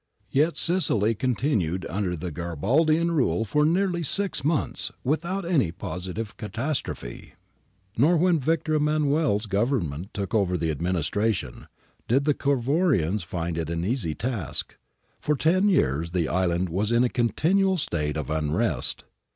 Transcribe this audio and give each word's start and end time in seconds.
Yet 0.31 0.57
Sicily 0.57 1.13
continued 1.13 1.85
under 1.87 2.15
the 2.15 2.31
Garibaldian 2.31 3.11
rule 3.11 3.45
for 3.45 3.63
nearly 3.65 4.01
six 4.01 4.43
months 4.43 4.91
without 5.03 5.45
any 5.45 5.71
positive 5.71 6.35
catastrophe. 6.37 7.35
Nor, 7.95 8.17
when 8.17 8.39
Victor 8.39 8.79
Kmmanuel's 8.79 9.45
Government 9.45 10.11
took 10.11 10.33
over 10.33 10.57
the 10.57 10.71
administration, 10.71 11.67
did 12.07 12.25
the 12.25 12.33
Cavour 12.33 12.97
ians 12.97 13.23
find 13.23 13.59
it 13.59 13.69
an 13.69 13.85
easy 13.85 14.15
task. 14.15 14.75
For 15.19 15.35
ten 15.35 15.69
years 15.69 16.09
the 16.13 16.27
island 16.27 16.69
was 16.69 16.91
in 16.91 17.03
a 17.03 17.07
continual 17.07 17.77
state 17.77 18.17
of 18.17 18.31
unrest. 18.31 19.03